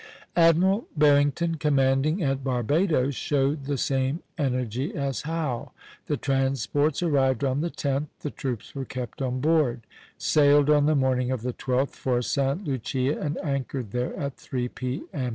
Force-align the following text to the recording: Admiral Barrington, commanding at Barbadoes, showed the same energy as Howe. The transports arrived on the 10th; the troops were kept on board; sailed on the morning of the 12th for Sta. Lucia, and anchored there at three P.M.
Admiral 0.35 0.87
Barrington, 0.97 1.57
commanding 1.57 2.23
at 2.23 2.43
Barbadoes, 2.43 3.13
showed 3.13 3.65
the 3.65 3.77
same 3.77 4.23
energy 4.35 4.95
as 4.95 5.21
Howe. 5.21 5.73
The 6.07 6.17
transports 6.17 7.03
arrived 7.03 7.43
on 7.43 7.61
the 7.61 7.69
10th; 7.69 8.07
the 8.21 8.31
troops 8.31 8.73
were 8.73 8.83
kept 8.83 9.21
on 9.21 9.41
board; 9.41 9.81
sailed 10.17 10.71
on 10.71 10.87
the 10.87 10.95
morning 10.95 11.29
of 11.29 11.43
the 11.43 11.53
12th 11.53 11.91
for 11.91 12.23
Sta. 12.23 12.53
Lucia, 12.53 13.19
and 13.19 13.37
anchored 13.43 13.91
there 13.91 14.15
at 14.17 14.37
three 14.37 14.67
P.M. 14.69 15.29